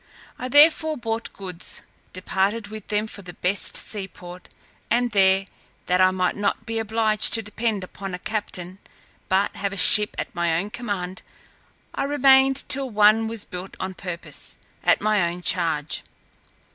I 0.39 0.47
therefore 0.47 0.97
bought 0.97 1.31
goods, 1.31 1.83
departed 2.11 2.69
with 2.69 2.87
them 2.87 3.05
for 3.05 3.21
the 3.21 3.35
best 3.35 3.77
sea 3.77 4.07
port; 4.07 4.51
and 4.89 5.11
there, 5.11 5.45
that 5.85 6.01
I 6.01 6.09
might 6.09 6.35
not 6.35 6.65
be 6.65 6.79
obliged 6.79 7.33
to 7.35 7.43
depend 7.43 7.83
upon 7.83 8.15
a 8.15 8.17
captain, 8.17 8.79
but 9.29 9.55
have 9.55 9.73
a 9.73 9.77
ship 9.77 10.15
at 10.17 10.33
my 10.33 10.57
own 10.57 10.71
command, 10.71 11.21
I 11.93 12.05
remained 12.05 12.67
till 12.67 12.89
one 12.89 13.27
was 13.27 13.45
built 13.45 13.77
on 13.79 13.93
purpose, 13.93 14.57
at 14.83 15.01
my 15.01 15.29
own 15.29 15.43
charge. 15.43 16.01